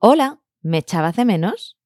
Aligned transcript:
Hola, 0.00 0.38
¿me 0.62 0.78
echabas 0.78 1.16
de 1.16 1.24
menos? 1.24 1.76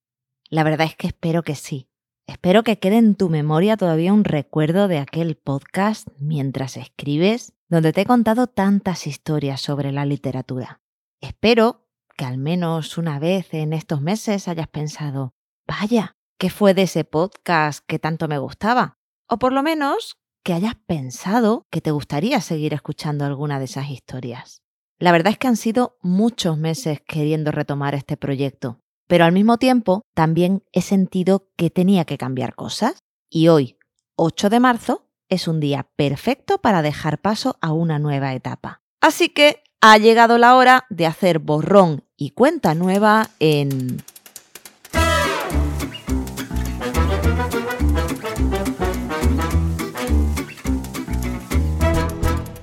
La 0.51 0.65
verdad 0.65 0.87
es 0.87 0.97
que 0.97 1.07
espero 1.07 1.43
que 1.43 1.55
sí. 1.55 1.89
Espero 2.27 2.63
que 2.63 2.79
quede 2.79 2.99
en 2.99 3.15
tu 3.15 3.31
memoria 3.31 3.79
todavía 3.79 4.13
un 4.13 4.25
recuerdo 4.25 4.87
de 4.87 4.99
aquel 4.99 5.35
podcast 5.35 6.07
mientras 6.19 6.77
escribes, 6.77 7.55
donde 7.71 7.95
te 7.95 8.03
he 8.03 8.05
contado 8.05 8.49
tantas 8.49 9.07
historias 9.07 9.63
sobre 9.63 9.93
la 9.93 10.05
literatura. 10.05 10.83
Espero 11.23 11.87
que 12.19 12.27
al 12.27 12.37
menos 12.37 12.99
una 12.99 13.19
vez 13.19 13.55
en 13.55 13.73
estos 13.73 14.03
meses 14.03 14.47
hayas 14.47 14.69
pensado, 14.69 15.33
vaya, 15.67 16.19
¿qué 16.37 16.51
fue 16.51 16.75
de 16.75 16.83
ese 16.83 17.05
podcast 17.05 17.83
que 17.87 17.99
tanto 17.99 18.29
me 18.29 18.37
gustaba? 18.37 18.99
O 19.27 19.39
por 19.39 19.55
lo 19.55 19.63
menos 19.63 20.19
que 20.45 20.53
hayas 20.53 20.75
pensado 20.75 21.67
que 21.71 21.81
te 21.81 21.93
gustaría 21.93 22.43
seguir 22.43 22.75
escuchando 22.75 23.25
alguna 23.25 23.59
de 23.59 23.65
esas 23.65 23.89
historias. 23.89 24.63
La 25.03 25.11
verdad 25.11 25.33
es 25.33 25.39
que 25.39 25.49
han 25.49 25.57
sido 25.57 25.99
muchos 26.01 26.57
meses 26.57 27.01
queriendo 27.05 27.51
retomar 27.51 27.97
este 27.97 28.17
proyecto, 28.17 28.79
pero 29.09 29.25
al 29.25 29.33
mismo 29.33 29.59
tiempo 29.59 30.03
también 30.15 30.63
he 30.71 30.81
sentido 30.81 31.49
que 31.57 31.71
tenía 31.71 32.05
que 32.05 32.17
cambiar 32.17 32.55
cosas 32.55 33.01
y 33.29 33.49
hoy, 33.49 33.79
8 34.15 34.49
de 34.49 34.61
marzo, 34.61 35.09
es 35.29 35.49
un 35.49 35.59
día 35.59 35.89
perfecto 35.97 36.59
para 36.59 36.83
dejar 36.83 37.21
paso 37.21 37.59
a 37.61 37.73
una 37.73 37.99
nueva 37.99 38.33
etapa. 38.33 38.83
Así 39.01 39.31
que 39.31 39.65
ha 39.81 39.99
llegado 39.99 40.39
la 40.39 40.55
hora 40.55 40.87
de 40.89 41.07
hacer 41.07 41.41
borrón 41.41 42.05
y 42.17 42.31
cuenta 42.31 42.77
nueva 42.77 43.29
en... 43.41 44.05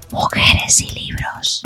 Mujeres 0.09 0.79
y 0.79 0.89
libros. 0.93 1.63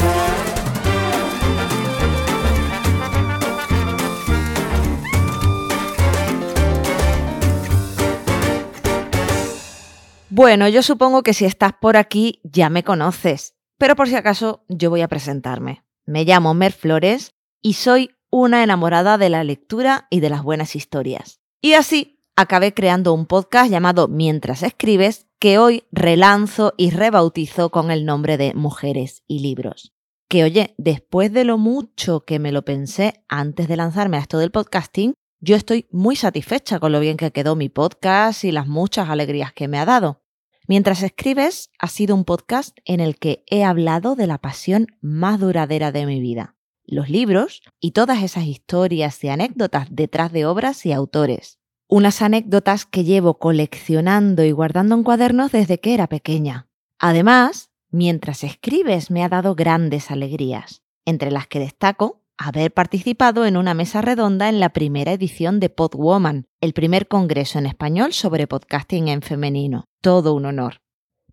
Bueno, 10.36 10.68
yo 10.68 10.82
supongo 10.82 11.22
que 11.22 11.36
si 11.36 11.46
estás 11.46 11.74
por 11.80 11.96
aquí 11.96 12.42
ya 12.44 12.72
me 12.72 12.84
conoces, 12.84 13.54
pero 13.78 13.96
por 13.96 14.08
si 14.08 14.16
acaso 14.16 14.66
yo 14.68 14.90
voy 14.90 15.02
a 15.02 15.08
presentarme. 15.08 15.84
Me 16.08 16.26
llamo 16.26 16.56
Mer 16.56 16.72
Flores 16.72 17.36
y 17.62 17.74
soy 17.74 18.16
una 18.32 18.64
enamorada 18.64 19.20
de 19.20 19.30
la 19.30 19.44
lectura 19.44 20.08
y 20.10 20.22
de 20.22 20.32
las 20.32 20.42
buenas 20.42 20.76
historias. 20.76 21.40
Y 21.62 21.74
así 21.74 22.20
acabé 22.36 22.74
creando 22.74 23.14
un 23.14 23.28
podcast 23.28 23.70
llamado 23.70 24.08
Mientras 24.08 24.64
escribes, 24.64 25.28
que 25.38 25.60
hoy 25.60 25.84
relanzo 25.92 26.74
y 26.78 26.90
rebautizo 26.90 27.70
con 27.70 27.92
el 27.92 28.04
nombre 28.04 28.38
de 28.38 28.56
Mujeres 28.56 29.22
y 29.28 29.38
Libros. 29.38 29.94
Que 30.30 30.44
oye, 30.44 30.74
después 30.80 31.32
de 31.32 31.44
lo 31.44 31.60
mucho 31.60 32.22
que 32.22 32.40
me 32.40 32.52
lo 32.52 32.66
pensé 32.66 33.24
antes 33.28 33.68
de 33.68 33.78
lanzarme 33.78 34.18
a 34.18 34.22
esto 34.22 34.40
del 34.40 34.50
podcasting, 34.50 35.14
yo 35.42 35.56
estoy 35.56 35.86
muy 35.92 36.16
satisfecha 36.16 36.80
con 36.80 36.92
lo 36.92 37.00
bien 37.00 37.18
que 37.18 37.32
quedó 37.32 37.56
mi 37.56 37.70
podcast 37.70 38.46
y 38.46 38.52
las 38.52 38.66
muchas 38.66 39.10
alegrías 39.10 39.54
que 39.54 39.68
me 39.68 39.78
ha 39.78 39.86
dado. 39.86 40.23
Mientras 40.68 41.04
escribes 41.04 41.72
ha 41.78 41.88
sido 41.88 42.16
un 42.16 42.24
podcast 42.24 42.78
en 42.86 43.02
el 43.02 43.18
que 43.18 43.44
he 43.48 43.66
hablado 43.66 44.16
de 44.16 44.28
la 44.28 44.38
pasión 44.38 44.88
más 45.02 45.40
duradera 45.40 45.92
de 45.92 46.06
mi 46.06 46.22
vida, 46.22 46.56
los 46.86 47.10
libros 47.10 47.62
y 47.82 47.92
todas 47.92 48.24
esas 48.24 48.46
historias 48.46 49.22
y 49.24 49.28
anécdotas 49.28 49.88
detrás 49.92 50.32
de 50.32 50.46
obras 50.46 50.86
y 50.86 50.94
autores. 50.94 51.60
Unas 51.90 52.22
anécdotas 52.22 52.86
que 52.86 53.04
llevo 53.04 53.40
coleccionando 53.40 54.46
y 54.46 54.52
guardando 54.52 54.96
en 54.96 55.04
cuadernos 55.04 55.52
desde 55.52 55.80
que 55.82 55.94
era 55.94 56.08
pequeña. 56.08 56.70
Además, 56.98 57.72
mientras 57.92 58.46
escribes 58.46 59.12
me 59.12 59.24
ha 59.24 59.30
dado 59.30 59.56
grandes 59.56 60.12
alegrías, 60.12 60.82
entre 61.06 61.30
las 61.30 61.48
que 61.48 61.60
destaco 61.60 62.23
haber 62.48 62.74
participado 62.74 63.46
en 63.46 63.58
una 63.58 63.74
mesa 63.74 64.02
redonda 64.02 64.50
en 64.50 64.60
la 64.60 64.70
primera 64.70 65.14
edición 65.14 65.60
de 65.60 65.70
Podwoman, 65.70 66.46
el 66.62 66.74
primer 66.74 67.08
congreso 67.08 67.60
en 67.60 67.66
español 67.66 68.14
sobre 68.14 68.48
podcasting 68.48 69.08
en 69.08 69.22
femenino. 69.22 69.86
Todo 70.02 70.34
un 70.34 70.46
honor. 70.46 70.82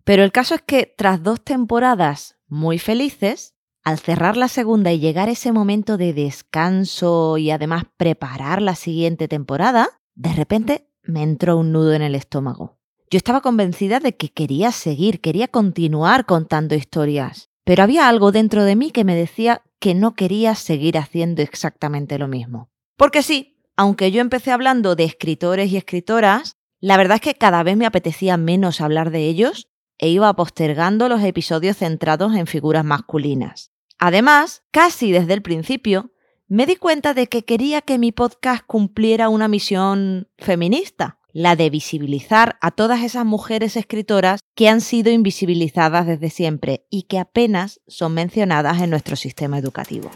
Pero 0.03 0.23
el 0.23 0.31
caso 0.31 0.55
es 0.55 0.61
que 0.61 0.93
tras 0.97 1.21
dos 1.21 1.43
temporadas 1.43 2.37
muy 2.47 2.79
felices, 2.79 3.55
al 3.83 3.99
cerrar 3.99 4.37
la 4.37 4.47
segunda 4.47 4.91
y 4.91 4.99
llegar 4.99 5.27
ese 5.27 5.51
momento 5.51 5.97
de 5.97 6.13
descanso 6.13 7.37
y 7.37 7.51
además 7.51 7.83
preparar 7.97 8.61
la 8.61 8.75
siguiente 8.75 9.27
temporada, 9.27 9.89
de 10.15 10.33
repente 10.33 10.87
me 11.03 11.23
entró 11.23 11.57
un 11.57 11.71
nudo 11.71 11.93
en 11.93 12.03
el 12.03 12.15
estómago. 12.15 12.77
Yo 13.09 13.17
estaba 13.17 13.41
convencida 13.41 13.99
de 13.99 14.15
que 14.15 14.29
quería 14.29 14.71
seguir, 14.71 15.19
quería 15.19 15.49
continuar 15.49 16.25
contando 16.25 16.75
historias, 16.75 17.49
pero 17.65 17.83
había 17.83 18.07
algo 18.07 18.31
dentro 18.31 18.63
de 18.63 18.75
mí 18.75 18.91
que 18.91 19.03
me 19.03 19.15
decía 19.15 19.63
que 19.81 19.95
no 19.95 20.13
quería 20.13 20.53
seguir 20.53 20.97
haciendo 20.97 21.41
exactamente 21.41 22.19
lo 22.19 22.27
mismo. 22.27 22.69
Porque 22.95 23.23
sí, 23.23 23.57
aunque 23.75 24.11
yo 24.11 24.21
empecé 24.21 24.51
hablando 24.51 24.95
de 24.95 25.05
escritores 25.05 25.71
y 25.71 25.77
escritoras, 25.77 26.55
la 26.79 26.97
verdad 26.97 27.15
es 27.15 27.21
que 27.21 27.33
cada 27.33 27.63
vez 27.63 27.75
me 27.75 27.87
apetecía 27.87 28.37
menos 28.37 28.79
hablar 28.79 29.09
de 29.09 29.27
ellos 29.27 29.69
e 29.97 30.09
iba 30.09 30.31
postergando 30.35 31.09
los 31.09 31.23
episodios 31.23 31.77
centrados 31.77 32.35
en 32.35 32.45
figuras 32.45 32.85
masculinas. 32.85 33.71
Además, 33.97 34.63
casi 34.69 35.11
desde 35.11 35.33
el 35.33 35.41
principio, 35.41 36.11
me 36.47 36.67
di 36.67 36.75
cuenta 36.75 37.15
de 37.15 37.25
que 37.25 37.43
quería 37.43 37.81
que 37.81 37.97
mi 37.97 38.11
podcast 38.11 38.63
cumpliera 38.67 39.29
una 39.29 39.47
misión 39.47 40.29
feminista 40.37 41.20
la 41.33 41.55
de 41.55 41.69
visibilizar 41.69 42.57
a 42.61 42.71
todas 42.71 43.03
esas 43.03 43.25
mujeres 43.25 43.77
escritoras 43.77 44.41
que 44.55 44.69
han 44.69 44.81
sido 44.81 45.11
invisibilizadas 45.11 46.07
desde 46.07 46.29
siempre 46.29 46.85
y 46.89 47.03
que 47.03 47.19
apenas 47.19 47.81
son 47.87 48.13
mencionadas 48.13 48.81
en 48.81 48.89
nuestro 48.89 49.15
sistema 49.15 49.57
educativo. 49.57 50.09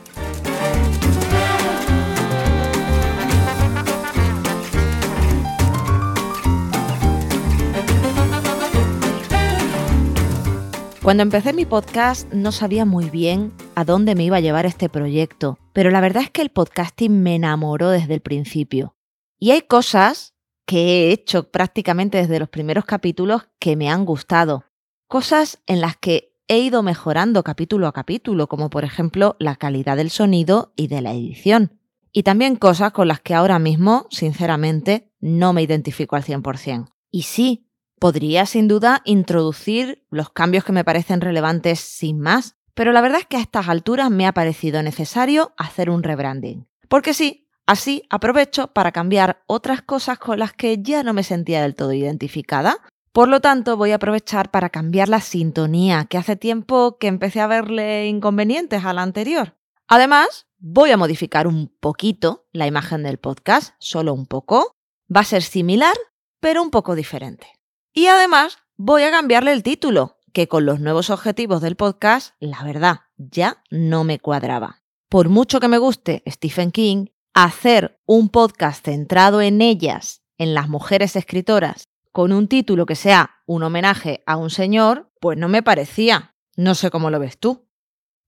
Cuando 11.05 11.21
empecé 11.21 11.53
mi 11.53 11.65
podcast 11.65 12.33
no 12.33 12.51
sabía 12.51 12.83
muy 12.83 13.11
bien 13.11 13.53
a 13.75 13.85
dónde 13.85 14.15
me 14.15 14.23
iba 14.23 14.37
a 14.37 14.39
llevar 14.39 14.65
este 14.65 14.89
proyecto, 14.89 15.59
pero 15.71 15.91
la 15.91 16.01
verdad 16.01 16.23
es 16.23 16.31
que 16.31 16.41
el 16.41 16.49
podcasting 16.49 17.21
me 17.21 17.35
enamoró 17.35 17.91
desde 17.91 18.15
el 18.15 18.21
principio. 18.21 18.95
Y 19.37 19.51
hay 19.51 19.61
cosas 19.61 20.34
que 20.65 20.77
he 20.77 21.11
hecho 21.11 21.51
prácticamente 21.51 22.17
desde 22.17 22.39
los 22.39 22.49
primeros 22.49 22.85
capítulos 22.85 23.47
que 23.59 23.75
me 23.75 23.89
han 23.89 24.05
gustado. 24.05 24.65
Cosas 25.07 25.61
en 25.67 25.81
las 25.81 25.97
que 25.97 26.33
he 26.47 26.59
ido 26.59 26.83
mejorando 26.83 27.43
capítulo 27.43 27.87
a 27.87 27.93
capítulo, 27.93 28.47
como 28.47 28.69
por 28.69 28.83
ejemplo 28.83 29.35
la 29.39 29.55
calidad 29.55 29.97
del 29.97 30.09
sonido 30.09 30.73
y 30.75 30.87
de 30.87 31.01
la 31.01 31.13
edición. 31.13 31.79
Y 32.11 32.23
también 32.23 32.55
cosas 32.55 32.91
con 32.91 33.07
las 33.07 33.19
que 33.19 33.33
ahora 33.33 33.59
mismo, 33.59 34.07
sinceramente, 34.09 35.11
no 35.19 35.53
me 35.53 35.61
identifico 35.61 36.15
al 36.15 36.23
100%. 36.23 36.87
Y 37.11 37.23
sí, 37.23 37.67
podría 37.99 38.45
sin 38.45 38.67
duda 38.67 39.01
introducir 39.05 40.05
los 40.09 40.29
cambios 40.29 40.63
que 40.63 40.71
me 40.71 40.83
parecen 40.83 41.21
relevantes 41.21 41.79
sin 41.79 42.19
más, 42.19 42.55
pero 42.73 42.91
la 42.91 43.01
verdad 43.01 43.21
es 43.21 43.25
que 43.25 43.37
a 43.37 43.41
estas 43.41 43.69
alturas 43.69 44.11
me 44.11 44.27
ha 44.27 44.33
parecido 44.33 44.83
necesario 44.83 45.53
hacer 45.57 45.89
un 45.89 46.03
rebranding. 46.03 46.67
Porque 46.87 47.13
sí, 47.13 47.44
Así 47.65 48.03
aprovecho 48.09 48.67
para 48.67 48.91
cambiar 48.91 49.43
otras 49.47 49.81
cosas 49.81 50.19
con 50.19 50.39
las 50.39 50.53
que 50.53 50.81
ya 50.81 51.03
no 51.03 51.13
me 51.13 51.23
sentía 51.23 51.61
del 51.61 51.75
todo 51.75 51.93
identificada. 51.93 52.77
Por 53.11 53.27
lo 53.27 53.39
tanto, 53.41 53.77
voy 53.77 53.91
a 53.91 53.95
aprovechar 53.95 54.51
para 54.51 54.69
cambiar 54.69 55.09
la 55.09 55.21
sintonía, 55.21 56.05
que 56.05 56.17
hace 56.17 56.35
tiempo 56.35 56.97
que 56.99 57.07
empecé 57.07 57.39
a 57.39 57.47
verle 57.47 58.07
inconvenientes 58.07 58.85
a 58.85 58.93
la 58.93 59.01
anterior. 59.01 59.55
Además, 59.87 60.47
voy 60.59 60.91
a 60.91 60.97
modificar 60.97 61.47
un 61.47 61.73
poquito 61.79 62.45
la 62.51 62.67
imagen 62.67 63.03
del 63.03 63.17
podcast, 63.17 63.73
solo 63.79 64.13
un 64.13 64.25
poco. 64.27 64.75
Va 65.13 65.21
a 65.21 65.25
ser 65.25 65.43
similar, 65.43 65.95
pero 66.39 66.61
un 66.61 66.71
poco 66.71 66.93
diferente. 66.93 67.47
Y 67.93 68.07
además, 68.07 68.57
voy 68.75 69.03
a 69.03 69.11
cambiarle 69.11 69.53
el 69.53 69.63
título, 69.63 70.17
que 70.33 70.47
con 70.47 70.65
los 70.65 70.81
nuevos 70.81 71.09
objetivos 71.09 71.61
del 71.61 71.77
podcast, 71.77 72.35
la 72.39 72.63
verdad, 72.63 73.01
ya 73.17 73.63
no 73.71 74.03
me 74.03 74.19
cuadraba. 74.19 74.81
Por 75.07 75.29
mucho 75.29 75.59
que 75.59 75.69
me 75.69 75.77
guste 75.77 76.21
Stephen 76.27 76.71
King 76.71 77.07
hacer 77.35 77.99
un 78.05 78.29
podcast 78.29 78.85
centrado 78.85 79.41
en 79.41 79.61
ellas, 79.61 80.23
en 80.37 80.53
las 80.53 80.69
mujeres 80.69 81.17
escritoras, 81.17 81.89
con 82.13 82.31
un 82.31 82.47
título 82.47 82.85
que 82.85 82.95
sea 82.95 83.41
un 83.45 83.61
homenaje 83.63 84.23
a 84.25 84.37
un 84.37 84.49
señor, 84.49 85.11
pues 85.19 85.37
no 85.37 85.49
me 85.49 85.61
parecía. 85.61 86.33
No 86.55 86.75
sé 86.75 86.89
cómo 86.89 87.09
lo 87.09 87.19
ves 87.19 87.37
tú. 87.37 87.67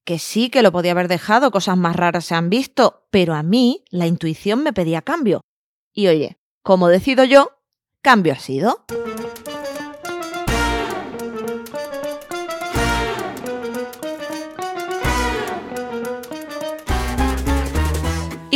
Que 0.04 0.20
sí, 0.20 0.50
que 0.50 0.62
lo 0.62 0.74
podía 0.74 0.92
haber 0.92 1.08
dejado, 1.08 1.52
cosas 1.52 1.78
más 1.78 1.96
raras 1.96 2.26
se 2.26 2.36
han 2.36 2.50
visto, 2.50 3.08
pero 3.10 3.34
a 3.34 3.44
mí 3.44 3.86
la 3.90 4.08
intuición 4.08 4.62
me 4.62 4.74
pedía 4.74 5.02
cambio. 5.02 5.42
Y 5.94 6.08
oye, 6.08 6.38
como 6.62 6.90
decido 6.90 7.24
yo, 7.24 7.62
cambio 8.02 8.34
ha 8.34 8.40
sido. 8.40 8.86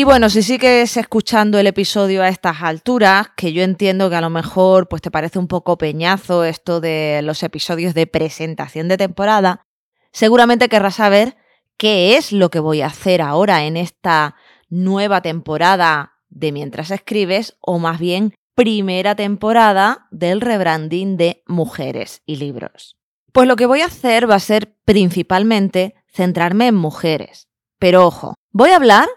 Y 0.01 0.03
bueno, 0.03 0.31
si 0.31 0.42
sigues 0.42 0.98
escuchando 0.98 1.59
el 1.59 1.68
episodio 1.68 2.24
a 2.24 2.30
estas 2.30 2.63
alturas, 2.63 3.27
que 3.38 3.53
yo 3.53 3.62
entiendo 3.62 4.09
que 4.09 4.15
a 4.15 4.21
lo 4.21 4.31
mejor 4.31 4.88
pues 4.88 5.00
te 5.00 5.12
parece 5.12 5.38
un 5.38 5.48
poco 5.48 5.77
peñazo 5.77 6.44
esto 6.44 6.81
de 6.81 7.21
los 7.24 7.44
episodios 7.44 7.94
de 7.94 8.07
presentación 8.07 8.88
de 8.88 8.98
temporada, 8.98 9.68
seguramente 10.12 10.69
querrás 10.69 10.95
saber 10.95 11.38
qué 11.77 12.18
es 12.18 12.31
lo 12.31 12.50
que 12.50 12.59
voy 12.59 12.81
a 12.81 12.88
hacer 12.88 13.21
ahora 13.21 13.65
en 13.65 13.77
esta 13.77 14.33
nueva 14.69 15.21
temporada 15.21 16.13
de 16.30 16.51
Mientras 16.51 16.89
escribes 16.89 17.56
o 17.62 17.77
más 17.77 18.00
bien 18.00 18.33
primera 18.56 19.13
temporada 19.13 20.07
del 20.09 20.42
rebranding 20.42 21.15
de 21.15 21.44
Mujeres 21.45 22.24
y 22.25 22.38
Libros. 22.38 22.97
Pues 23.33 23.47
lo 23.47 23.56
que 23.56 23.68
voy 23.68 23.81
a 23.81 23.86
hacer 23.86 24.27
va 24.27 24.33
a 24.33 24.39
ser 24.39 24.75
principalmente 24.83 25.94
centrarme 26.12 26.65
en 26.65 26.75
mujeres. 26.75 27.50
Pero 27.77 28.07
ojo, 28.07 28.33
voy 28.51 28.71
a 28.71 28.77
hablar 28.77 29.07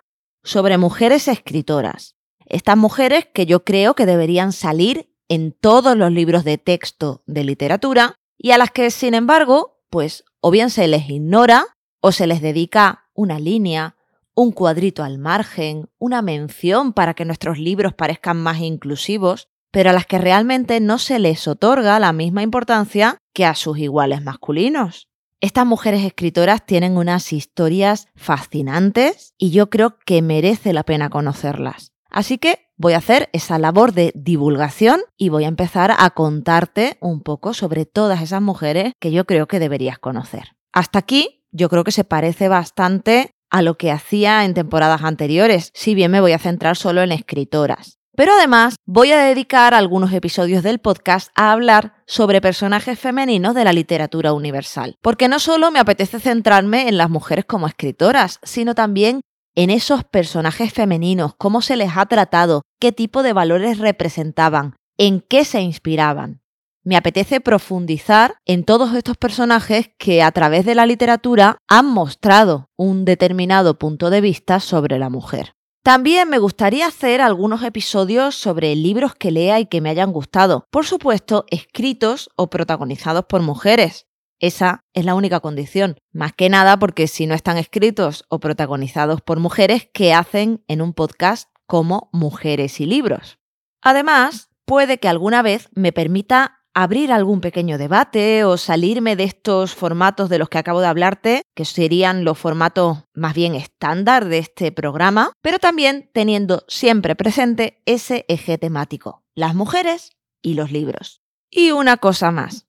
sobre 0.44 0.78
mujeres 0.78 1.26
escritoras. 1.26 2.14
Estas 2.46 2.76
mujeres 2.76 3.26
que 3.32 3.46
yo 3.46 3.64
creo 3.64 3.94
que 3.94 4.06
deberían 4.06 4.52
salir 4.52 5.10
en 5.28 5.52
todos 5.52 5.96
los 5.96 6.12
libros 6.12 6.44
de 6.44 6.58
texto 6.58 7.22
de 7.26 7.44
literatura 7.44 8.16
y 8.38 8.50
a 8.52 8.58
las 8.58 8.70
que, 8.70 8.90
sin 8.90 9.14
embargo, 9.14 9.80
pues 9.90 10.24
o 10.40 10.50
bien 10.50 10.70
se 10.70 10.86
les 10.86 11.08
ignora 11.08 11.64
o 12.00 12.12
se 12.12 12.26
les 12.26 12.42
dedica 12.42 13.08
una 13.14 13.38
línea, 13.38 13.96
un 14.34 14.52
cuadrito 14.52 15.02
al 15.02 15.18
margen, 15.18 15.88
una 15.98 16.20
mención 16.20 16.92
para 16.92 17.14
que 17.14 17.24
nuestros 17.24 17.58
libros 17.58 17.94
parezcan 17.94 18.36
más 18.36 18.60
inclusivos, 18.60 19.48
pero 19.70 19.90
a 19.90 19.92
las 19.92 20.06
que 20.06 20.18
realmente 20.18 20.80
no 20.80 20.98
se 20.98 21.18
les 21.18 21.48
otorga 21.48 21.98
la 21.98 22.12
misma 22.12 22.42
importancia 22.42 23.16
que 23.32 23.46
a 23.46 23.54
sus 23.54 23.78
iguales 23.78 24.22
masculinos. 24.22 25.08
Estas 25.44 25.66
mujeres 25.66 26.02
escritoras 26.02 26.64
tienen 26.64 26.96
unas 26.96 27.30
historias 27.30 28.08
fascinantes 28.16 29.34
y 29.36 29.50
yo 29.50 29.68
creo 29.68 29.98
que 30.06 30.22
merece 30.22 30.72
la 30.72 30.84
pena 30.84 31.10
conocerlas. 31.10 31.92
Así 32.08 32.38
que 32.38 32.70
voy 32.78 32.94
a 32.94 32.96
hacer 32.96 33.28
esa 33.34 33.58
labor 33.58 33.92
de 33.92 34.10
divulgación 34.14 35.02
y 35.18 35.28
voy 35.28 35.44
a 35.44 35.48
empezar 35.48 35.94
a 35.98 36.08
contarte 36.12 36.96
un 37.02 37.20
poco 37.20 37.52
sobre 37.52 37.84
todas 37.84 38.22
esas 38.22 38.40
mujeres 38.40 38.94
que 38.98 39.12
yo 39.12 39.26
creo 39.26 39.46
que 39.46 39.58
deberías 39.58 39.98
conocer. 39.98 40.56
Hasta 40.72 41.00
aquí 41.00 41.44
yo 41.52 41.68
creo 41.68 41.84
que 41.84 41.92
se 41.92 42.04
parece 42.04 42.48
bastante 42.48 43.32
a 43.50 43.60
lo 43.60 43.76
que 43.76 43.92
hacía 43.92 44.46
en 44.46 44.54
temporadas 44.54 45.02
anteriores, 45.02 45.72
si 45.74 45.94
bien 45.94 46.10
me 46.10 46.22
voy 46.22 46.32
a 46.32 46.38
centrar 46.38 46.78
solo 46.78 47.02
en 47.02 47.12
escritoras. 47.12 47.98
Pero 48.16 48.32
además 48.32 48.76
voy 48.86 49.10
a 49.10 49.18
dedicar 49.18 49.74
algunos 49.74 50.12
episodios 50.12 50.62
del 50.62 50.78
podcast 50.78 51.30
a 51.34 51.50
hablar 51.50 51.94
sobre 52.06 52.40
personajes 52.40 52.98
femeninos 52.98 53.54
de 53.54 53.64
la 53.64 53.72
literatura 53.72 54.32
universal, 54.32 54.96
porque 55.02 55.26
no 55.26 55.40
solo 55.40 55.72
me 55.72 55.80
apetece 55.80 56.20
centrarme 56.20 56.88
en 56.88 56.96
las 56.96 57.10
mujeres 57.10 57.44
como 57.44 57.66
escritoras, 57.66 58.38
sino 58.44 58.76
también 58.76 59.20
en 59.56 59.70
esos 59.70 60.04
personajes 60.04 60.72
femeninos, 60.72 61.34
cómo 61.36 61.60
se 61.60 61.76
les 61.76 61.96
ha 61.96 62.06
tratado, 62.06 62.62
qué 62.80 62.92
tipo 62.92 63.24
de 63.24 63.32
valores 63.32 63.78
representaban, 63.78 64.76
en 64.96 65.20
qué 65.20 65.44
se 65.44 65.60
inspiraban. 65.60 66.40
Me 66.84 66.96
apetece 66.96 67.40
profundizar 67.40 68.36
en 68.44 68.64
todos 68.64 68.94
estos 68.94 69.16
personajes 69.16 69.90
que 69.98 70.22
a 70.22 70.30
través 70.30 70.64
de 70.64 70.74
la 70.74 70.86
literatura 70.86 71.56
han 71.66 71.86
mostrado 71.86 72.68
un 72.76 73.04
determinado 73.04 73.78
punto 73.78 74.10
de 74.10 74.20
vista 74.20 74.60
sobre 74.60 74.98
la 74.98 75.08
mujer. 75.08 75.54
También 75.84 76.30
me 76.30 76.38
gustaría 76.38 76.86
hacer 76.86 77.20
algunos 77.20 77.62
episodios 77.62 78.36
sobre 78.36 78.74
libros 78.74 79.14
que 79.14 79.30
lea 79.30 79.60
y 79.60 79.66
que 79.66 79.82
me 79.82 79.90
hayan 79.90 80.12
gustado, 80.12 80.64
por 80.70 80.86
supuesto, 80.86 81.44
escritos 81.50 82.30
o 82.36 82.48
protagonizados 82.48 83.26
por 83.26 83.42
mujeres. 83.42 84.06
Esa 84.40 84.80
es 84.94 85.04
la 85.04 85.14
única 85.14 85.40
condición, 85.40 85.98
más 86.10 86.32
que 86.32 86.48
nada 86.48 86.78
porque 86.78 87.06
si 87.06 87.26
no 87.26 87.34
están 87.34 87.58
escritos 87.58 88.24
o 88.30 88.40
protagonizados 88.40 89.20
por 89.20 89.40
mujeres, 89.40 89.86
¿qué 89.92 90.14
hacen 90.14 90.64
en 90.68 90.80
un 90.80 90.94
podcast 90.94 91.50
como 91.66 92.08
Mujeres 92.14 92.80
y 92.80 92.86
Libros? 92.86 93.38
Además, 93.82 94.48
puede 94.64 94.96
que 94.96 95.08
alguna 95.08 95.42
vez 95.42 95.68
me 95.74 95.92
permita 95.92 96.63
abrir 96.74 97.12
algún 97.12 97.40
pequeño 97.40 97.78
debate 97.78 98.44
o 98.44 98.56
salirme 98.56 99.16
de 99.16 99.24
estos 99.24 99.74
formatos 99.74 100.28
de 100.28 100.38
los 100.38 100.48
que 100.48 100.58
acabo 100.58 100.80
de 100.80 100.88
hablarte, 100.88 101.42
que 101.54 101.64
serían 101.64 102.24
los 102.24 102.36
formatos 102.36 103.04
más 103.14 103.34
bien 103.34 103.54
estándar 103.54 104.26
de 104.26 104.38
este 104.38 104.72
programa, 104.72 105.32
pero 105.40 105.58
también 105.58 106.10
teniendo 106.12 106.64
siempre 106.68 107.14
presente 107.14 107.80
ese 107.86 108.24
eje 108.28 108.58
temático, 108.58 109.22
las 109.34 109.54
mujeres 109.54 110.10
y 110.42 110.54
los 110.54 110.72
libros. 110.72 111.22
Y 111.50 111.70
una 111.70 111.96
cosa 111.96 112.32
más, 112.32 112.66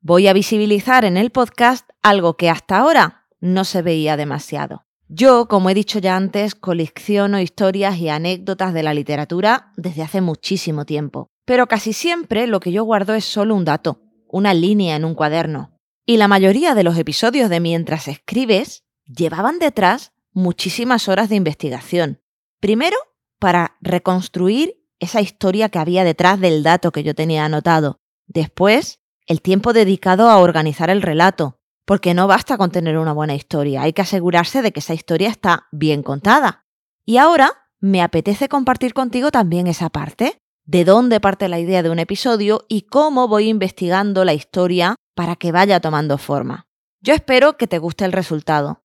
voy 0.00 0.28
a 0.28 0.34
visibilizar 0.34 1.04
en 1.04 1.16
el 1.16 1.30
podcast 1.30 1.88
algo 2.02 2.36
que 2.36 2.50
hasta 2.50 2.76
ahora 2.76 3.26
no 3.40 3.64
se 3.64 3.82
veía 3.82 4.16
demasiado. 4.16 4.87
Yo, 5.08 5.48
como 5.48 5.70
he 5.70 5.74
dicho 5.74 5.98
ya 5.98 6.16
antes, 6.16 6.54
colecciono 6.54 7.40
historias 7.40 7.96
y 7.96 8.10
anécdotas 8.10 8.74
de 8.74 8.82
la 8.82 8.92
literatura 8.92 9.72
desde 9.76 10.02
hace 10.02 10.20
muchísimo 10.20 10.84
tiempo, 10.84 11.28
pero 11.46 11.66
casi 11.66 11.94
siempre 11.94 12.46
lo 12.46 12.60
que 12.60 12.72
yo 12.72 12.84
guardo 12.84 13.14
es 13.14 13.24
solo 13.24 13.54
un 13.54 13.64
dato, 13.64 14.02
una 14.28 14.52
línea 14.52 14.96
en 14.96 15.06
un 15.06 15.14
cuaderno. 15.14 15.72
Y 16.04 16.18
la 16.18 16.28
mayoría 16.28 16.74
de 16.74 16.84
los 16.84 16.98
episodios 16.98 17.48
de 17.48 17.60
Mientras 17.60 18.06
escribes 18.06 18.84
llevaban 19.06 19.58
detrás 19.58 20.12
muchísimas 20.32 21.08
horas 21.08 21.30
de 21.30 21.36
investigación. 21.36 22.20
Primero, 22.60 22.96
para 23.38 23.78
reconstruir 23.80 24.74
esa 24.98 25.22
historia 25.22 25.70
que 25.70 25.78
había 25.78 26.04
detrás 26.04 26.38
del 26.38 26.62
dato 26.62 26.92
que 26.92 27.02
yo 27.02 27.14
tenía 27.14 27.46
anotado. 27.46 27.98
Después, 28.26 29.00
el 29.26 29.40
tiempo 29.40 29.72
dedicado 29.72 30.28
a 30.28 30.38
organizar 30.38 30.90
el 30.90 31.00
relato, 31.00 31.60
porque 31.88 32.12
no 32.12 32.26
basta 32.26 32.58
con 32.58 32.70
tener 32.70 32.98
una 32.98 33.14
buena 33.14 33.34
historia, 33.34 33.80
hay 33.80 33.94
que 33.94 34.02
asegurarse 34.02 34.60
de 34.60 34.72
que 34.72 34.80
esa 34.80 34.92
historia 34.92 35.30
está 35.30 35.68
bien 35.72 36.02
contada. 36.02 36.66
Y 37.06 37.16
ahora 37.16 37.66
me 37.80 38.02
apetece 38.02 38.50
compartir 38.50 38.92
contigo 38.92 39.30
también 39.30 39.66
esa 39.66 39.88
parte, 39.88 40.36
de 40.66 40.84
dónde 40.84 41.18
parte 41.18 41.48
la 41.48 41.58
idea 41.58 41.82
de 41.82 41.88
un 41.88 41.98
episodio 41.98 42.66
y 42.68 42.82
cómo 42.82 43.26
voy 43.26 43.48
investigando 43.48 44.26
la 44.26 44.34
historia 44.34 44.96
para 45.14 45.36
que 45.36 45.50
vaya 45.50 45.80
tomando 45.80 46.18
forma. 46.18 46.66
Yo 47.00 47.14
espero 47.14 47.56
que 47.56 47.66
te 47.66 47.78
guste 47.78 48.04
el 48.04 48.12
resultado. 48.12 48.82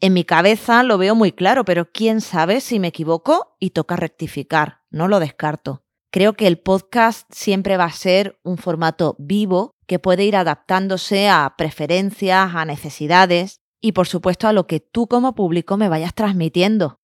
En 0.00 0.14
mi 0.14 0.24
cabeza 0.24 0.82
lo 0.82 0.96
veo 0.96 1.14
muy 1.14 1.32
claro, 1.32 1.66
pero 1.66 1.92
quién 1.92 2.22
sabe 2.22 2.62
si 2.62 2.80
me 2.80 2.88
equivoco 2.88 3.54
y 3.60 3.70
toca 3.70 3.96
rectificar, 3.96 4.80
no 4.88 5.08
lo 5.08 5.20
descarto. 5.20 5.82
Creo 6.10 6.32
que 6.32 6.46
el 6.46 6.58
podcast 6.58 7.30
siempre 7.30 7.76
va 7.76 7.84
a 7.84 7.92
ser 7.92 8.40
un 8.42 8.56
formato 8.56 9.14
vivo 9.18 9.72
que 9.86 9.98
puede 9.98 10.24
ir 10.24 10.36
adaptándose 10.36 11.28
a 11.28 11.54
preferencias, 11.56 12.54
a 12.54 12.64
necesidades 12.64 13.60
y 13.80 13.92
por 13.92 14.06
supuesto 14.06 14.48
a 14.48 14.52
lo 14.52 14.66
que 14.66 14.80
tú 14.80 15.06
como 15.06 15.34
público 15.34 15.76
me 15.76 15.88
vayas 15.88 16.14
transmitiendo. 16.14 17.00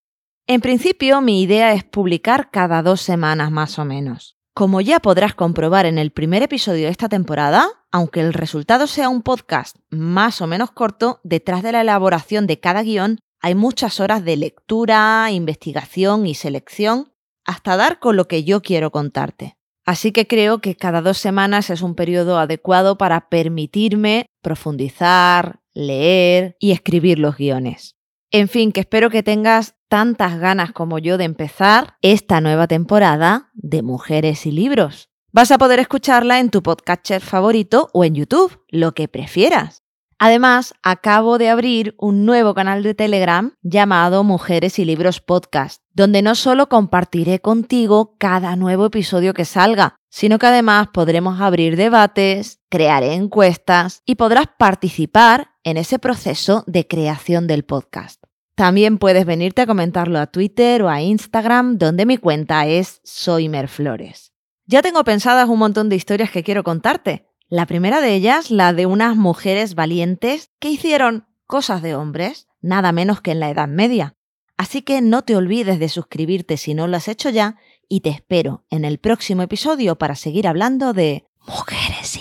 En 0.46 0.60
principio 0.60 1.20
mi 1.20 1.42
idea 1.42 1.72
es 1.72 1.84
publicar 1.84 2.50
cada 2.50 2.82
dos 2.82 3.00
semanas 3.00 3.50
más 3.50 3.78
o 3.78 3.84
menos. 3.84 4.36
Como 4.54 4.80
ya 4.80 5.00
podrás 5.00 5.34
comprobar 5.34 5.86
en 5.86 5.98
el 5.98 6.10
primer 6.10 6.42
episodio 6.42 6.84
de 6.84 6.90
esta 6.90 7.08
temporada, 7.08 7.68
aunque 7.90 8.20
el 8.20 8.34
resultado 8.34 8.86
sea 8.86 9.08
un 9.08 9.22
podcast 9.22 9.76
más 9.88 10.40
o 10.40 10.46
menos 10.46 10.72
corto, 10.72 11.20
detrás 11.22 11.62
de 11.62 11.72
la 11.72 11.80
elaboración 11.80 12.46
de 12.46 12.60
cada 12.60 12.82
guion 12.82 13.18
hay 13.40 13.54
muchas 13.54 13.98
horas 13.98 14.24
de 14.24 14.36
lectura, 14.36 15.28
investigación 15.30 16.26
y 16.26 16.34
selección 16.34 17.12
hasta 17.44 17.76
dar 17.76 17.98
con 17.98 18.16
lo 18.16 18.28
que 18.28 18.44
yo 18.44 18.62
quiero 18.62 18.90
contarte. 18.92 19.56
Así 19.84 20.12
que 20.12 20.26
creo 20.26 20.60
que 20.60 20.76
cada 20.76 21.00
dos 21.00 21.18
semanas 21.18 21.70
es 21.70 21.82
un 21.82 21.94
periodo 21.94 22.38
adecuado 22.38 22.96
para 22.96 23.28
permitirme 23.28 24.26
profundizar, 24.40 25.60
leer 25.74 26.56
y 26.60 26.70
escribir 26.72 27.18
los 27.18 27.36
guiones. 27.36 27.96
En 28.30 28.48
fin, 28.48 28.72
que 28.72 28.80
espero 28.80 29.10
que 29.10 29.22
tengas 29.22 29.74
tantas 29.88 30.38
ganas 30.38 30.72
como 30.72 30.98
yo 30.98 31.18
de 31.18 31.24
empezar 31.24 31.96
esta 32.00 32.40
nueva 32.40 32.66
temporada 32.66 33.50
de 33.54 33.82
Mujeres 33.82 34.46
y 34.46 34.52
Libros. 34.52 35.10
Vas 35.32 35.50
a 35.50 35.58
poder 35.58 35.80
escucharla 35.80 36.40
en 36.40 36.50
tu 36.50 36.62
podcatcher 36.62 37.20
favorito 37.20 37.90
o 37.92 38.04
en 38.04 38.14
YouTube, 38.14 38.60
lo 38.68 38.92
que 38.92 39.08
prefieras. 39.08 39.81
Además, 40.24 40.74
acabo 40.84 41.36
de 41.36 41.48
abrir 41.48 41.96
un 41.98 42.24
nuevo 42.24 42.54
canal 42.54 42.84
de 42.84 42.94
Telegram 42.94 43.56
llamado 43.60 44.22
Mujeres 44.22 44.78
y 44.78 44.84
Libros 44.84 45.20
Podcast, 45.20 45.82
donde 45.94 46.22
no 46.22 46.36
solo 46.36 46.68
compartiré 46.68 47.40
contigo 47.40 48.14
cada 48.18 48.54
nuevo 48.54 48.86
episodio 48.86 49.34
que 49.34 49.44
salga, 49.44 49.96
sino 50.10 50.38
que 50.38 50.46
además 50.46 50.90
podremos 50.92 51.40
abrir 51.40 51.74
debates, 51.74 52.60
crear 52.70 53.02
encuestas 53.02 54.02
y 54.06 54.14
podrás 54.14 54.46
participar 54.56 55.48
en 55.64 55.76
ese 55.76 55.98
proceso 55.98 56.62
de 56.68 56.86
creación 56.86 57.48
del 57.48 57.64
podcast. 57.64 58.22
También 58.54 58.98
puedes 58.98 59.26
venirte 59.26 59.62
a 59.62 59.66
comentarlo 59.66 60.20
a 60.20 60.28
Twitter 60.28 60.84
o 60.84 60.88
a 60.88 61.02
Instagram, 61.02 61.78
donde 61.78 62.06
mi 62.06 62.16
cuenta 62.16 62.64
es 62.68 63.00
Soymerflores. 63.02 64.32
Ya 64.66 64.82
tengo 64.82 65.02
pensadas 65.02 65.48
un 65.48 65.58
montón 65.58 65.88
de 65.88 65.96
historias 65.96 66.30
que 66.30 66.44
quiero 66.44 66.62
contarte, 66.62 67.31
la 67.52 67.66
primera 67.66 68.00
de 68.00 68.14
ellas, 68.14 68.50
la 68.50 68.72
de 68.72 68.86
unas 68.86 69.14
mujeres 69.14 69.74
valientes 69.74 70.50
que 70.58 70.70
hicieron 70.70 71.26
cosas 71.46 71.82
de 71.82 71.94
hombres, 71.94 72.48
nada 72.62 72.92
menos 72.92 73.20
que 73.20 73.32
en 73.32 73.40
la 73.40 73.50
Edad 73.50 73.68
Media. 73.68 74.16
Así 74.56 74.80
que 74.80 75.02
no 75.02 75.20
te 75.20 75.36
olvides 75.36 75.78
de 75.78 75.90
suscribirte 75.90 76.56
si 76.56 76.72
no 76.72 76.86
lo 76.86 76.96
has 76.96 77.08
hecho 77.08 77.28
ya 77.28 77.56
y 77.90 78.00
te 78.00 78.08
espero 78.08 78.64
en 78.70 78.86
el 78.86 78.96
próximo 78.96 79.42
episodio 79.42 79.98
para 79.98 80.14
seguir 80.14 80.48
hablando 80.48 80.94
de 80.94 81.26
mujeres 81.46 82.16